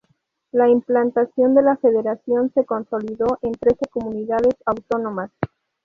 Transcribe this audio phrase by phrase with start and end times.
[0.51, 5.29] La implantación de la Federación se consolidó en trece comunidades autónomas.